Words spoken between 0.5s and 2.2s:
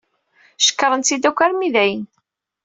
Cekṛen-tt-id akk armi d ayen.